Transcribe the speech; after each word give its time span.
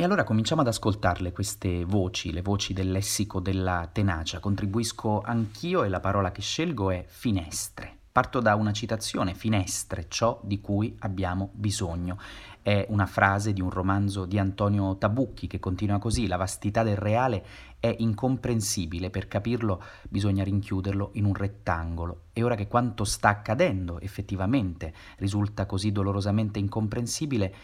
E 0.00 0.04
allora 0.04 0.22
cominciamo 0.22 0.60
ad 0.60 0.68
ascoltarle 0.68 1.32
queste 1.32 1.84
voci, 1.84 2.30
le 2.32 2.40
voci 2.40 2.72
del 2.72 2.92
lessico 2.92 3.40
della 3.40 3.88
tenacia. 3.90 4.38
Contribuisco 4.38 5.22
anch'io 5.22 5.82
e 5.82 5.88
la 5.88 5.98
parola 5.98 6.30
che 6.30 6.40
scelgo 6.40 6.92
è 6.92 7.04
finestre. 7.04 7.96
Parto 8.12 8.38
da 8.38 8.54
una 8.54 8.70
citazione, 8.70 9.34
finestre, 9.34 10.06
ciò 10.06 10.40
di 10.44 10.60
cui 10.60 10.94
abbiamo 11.00 11.50
bisogno. 11.52 12.16
È 12.62 12.86
una 12.90 13.06
frase 13.06 13.52
di 13.52 13.60
un 13.60 13.70
romanzo 13.70 14.24
di 14.24 14.38
Antonio 14.38 14.96
Tabucchi 14.98 15.48
che 15.48 15.58
continua 15.58 15.98
così, 15.98 16.28
la 16.28 16.36
vastità 16.36 16.84
del 16.84 16.96
reale 16.96 17.44
è 17.80 17.92
incomprensibile, 17.98 19.10
per 19.10 19.26
capirlo 19.26 19.82
bisogna 20.08 20.44
rinchiuderlo 20.44 21.10
in 21.14 21.24
un 21.24 21.34
rettangolo. 21.34 22.26
E 22.32 22.44
ora 22.44 22.54
che 22.54 22.68
quanto 22.68 23.02
sta 23.02 23.30
accadendo 23.30 23.98
effettivamente 23.98 24.94
risulta 25.16 25.66
così 25.66 25.90
dolorosamente 25.90 26.60
incomprensibile, 26.60 27.54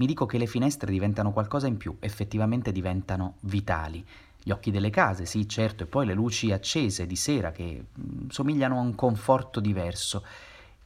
mi 0.00 0.06
dico 0.06 0.24
che 0.24 0.38
le 0.38 0.46
finestre 0.46 0.90
diventano 0.90 1.30
qualcosa 1.30 1.66
in 1.66 1.76
più, 1.76 1.94
effettivamente 2.00 2.72
diventano 2.72 3.34
vitali. 3.40 4.02
Gli 4.42 4.50
occhi 4.50 4.70
delle 4.70 4.88
case, 4.88 5.26
sì, 5.26 5.46
certo, 5.46 5.82
e 5.82 5.86
poi 5.86 6.06
le 6.06 6.14
luci 6.14 6.50
accese 6.52 7.06
di 7.06 7.16
sera 7.16 7.52
che 7.52 7.84
mm, 8.00 8.28
somigliano 8.30 8.78
a 8.78 8.80
un 8.80 8.94
conforto 8.94 9.60
diverso. 9.60 10.24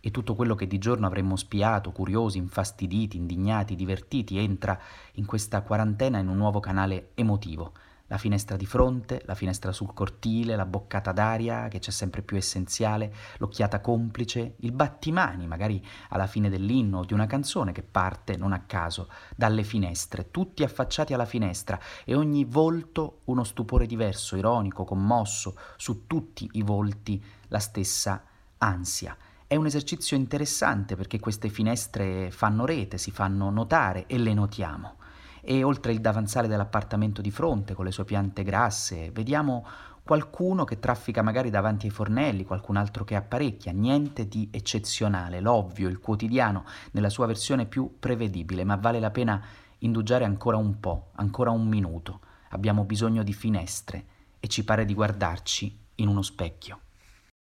E 0.00 0.10
tutto 0.10 0.34
quello 0.34 0.56
che 0.56 0.66
di 0.66 0.78
giorno 0.78 1.06
avremmo 1.06 1.37
spiato, 1.37 1.92
curiosi, 1.92 2.38
infastiditi, 2.38 3.16
indignati, 3.16 3.77
divertiti, 3.77 4.37
entra 4.37 4.77
in 5.12 5.26
questa 5.26 5.62
quarantena 5.62 6.18
in 6.18 6.26
un 6.26 6.37
nuovo 6.37 6.59
canale 6.59 7.10
emotivo 7.15 7.73
la 8.08 8.18
finestra 8.18 8.56
di 8.56 8.66
fronte, 8.66 9.22
la 9.24 9.34
finestra 9.34 9.72
sul 9.72 9.94
cortile, 9.94 10.56
la 10.56 10.66
boccata 10.66 11.12
d'aria 11.12 11.68
che 11.68 11.78
c'è 11.78 11.90
sempre 11.90 12.22
più 12.22 12.36
essenziale, 12.36 13.14
l'occhiata 13.38 13.80
complice, 13.80 14.56
il 14.58 14.72
battimani 14.72 15.46
magari 15.46 15.84
alla 16.10 16.26
fine 16.26 16.50
dell'inno 16.50 16.98
o 16.98 17.04
di 17.04 17.14
una 17.14 17.26
canzone 17.26 17.72
che 17.72 17.82
parte 17.82 18.36
non 18.36 18.52
a 18.52 18.64
caso 18.66 19.09
dalle 19.34 19.62
finestre, 19.62 20.30
tutti 20.30 20.62
affacciati 20.62 21.14
alla 21.14 21.24
finestra 21.24 21.80
e 22.04 22.14
ogni 22.14 22.45
volto 22.45 23.20
uno 23.24 23.45
stupore 23.45 23.87
diverso, 23.87 24.36
ironico, 24.36 24.84
commosso, 24.84 25.57
su 25.76 26.07
tutti 26.07 26.48
i 26.52 26.62
volti 26.62 27.23
la 27.48 27.59
stessa 27.59 28.23
ansia. 28.59 29.16
È 29.46 29.57
un 29.57 29.66
esercizio 29.66 30.16
interessante 30.16 30.96
perché 30.96 31.20
queste 31.20 31.48
finestre 31.48 32.30
fanno 32.30 32.66
rete, 32.66 32.98
si 32.98 33.10
fanno 33.10 33.51
notare 33.51 34.07
e 34.07 34.18
le 34.18 34.34
notiamo 34.34 34.96
e 35.45 35.62
oltre 35.62 35.92
il 35.92 36.00
davanzale 36.00 36.48
dell'appartamento 36.48 37.20
di 37.20 37.30
fronte 37.30 37.74
con 37.74 37.84
le 37.84 37.92
sue 37.92 38.04
piante 38.04 38.42
grasse, 38.42 39.10
vediamo 39.12 39.66
qualcuno 40.02 40.64
che 40.64 40.78
traffica 40.78 41.23
magari 41.23 41.51
davanti 41.51 41.86
ai 41.86 41.92
fornelli, 41.92 42.45
qualcun 42.45 42.76
altro 42.76 43.04
che 43.04 43.14
apparecchia, 43.14 43.73
niente 43.73 44.26
di 44.26 44.48
eccezionale, 44.51 45.40
l'ovvio, 45.40 45.88
il 45.88 45.98
quotidiano, 45.98 46.64
nella 46.92 47.09
sua 47.09 47.26
versione 47.26 47.66
più 47.66 47.96
prevedibile, 47.98 48.64
ma 48.64 48.76
vale 48.76 49.01
la 49.01 49.10
pena 49.10 49.42
indugiare 49.78 50.24
ancora 50.24 50.56
un 50.56 50.80
po', 50.80 51.10
ancora 51.16 51.51
un 51.51 51.66
minuto. 51.66 52.20
Abbiamo 52.51 52.84
bisogno 52.84 53.23
di 53.23 53.32
finestre 53.32 54.04
e 54.40 54.48
ci 54.48 54.64
pare 54.64 54.84
di 54.84 54.95
guardarci 54.95 55.79
in 55.96 56.08
uno 56.08 56.23
specchio. 56.23 56.80